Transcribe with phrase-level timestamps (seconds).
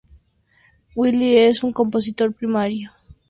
[0.95, 3.15] Willie es un compositor primario en Lamb of God.